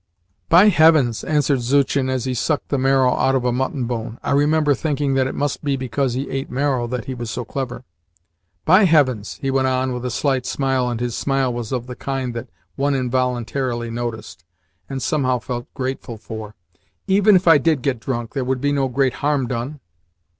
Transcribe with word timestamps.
"By 0.49 0.69
heavens!" 0.69 1.23
answered 1.23 1.59
Zuchin 1.61 2.09
as 2.09 2.25
he 2.25 2.33
sucked 2.33 2.69
the 2.69 2.79
marrow 2.79 3.15
out 3.15 3.35
of 3.35 3.45
a 3.45 3.51
mutton 3.51 3.85
bone 3.85 4.17
(I 4.23 4.31
remember 4.31 4.73
thinking 4.73 5.13
that 5.13 5.27
it 5.27 5.35
must 5.35 5.63
be 5.63 5.75
because 5.77 6.15
he 6.15 6.27
ate 6.31 6.49
marrow 6.49 6.87
that 6.87 7.05
he 7.05 7.13
was 7.13 7.29
so 7.29 7.45
clever). 7.45 7.83
"By 8.65 8.85
heavens!" 8.85 9.37
he 9.43 9.51
went 9.51 9.67
on 9.67 9.93
with 9.93 10.03
a 10.03 10.09
slight 10.09 10.47
smile 10.47 10.89
(and 10.89 10.99
his 10.99 11.15
smile 11.15 11.53
was 11.53 11.71
of 11.71 11.85
the 11.85 11.95
kind 11.95 12.33
that 12.33 12.49
one 12.75 12.95
involuntarily 12.95 13.91
noticed, 13.91 14.43
and 14.89 15.03
somehow 15.03 15.37
felt 15.37 15.71
grateful 15.75 16.17
for), 16.17 16.55
"even 17.05 17.35
if 17.35 17.47
I 17.47 17.59
did 17.59 17.83
get 17.83 17.99
drunk, 17.99 18.33
there 18.33 18.43
would 18.43 18.59
be 18.59 18.71
no 18.71 18.87
great 18.87 19.13
harm 19.21 19.45
done. 19.45 19.81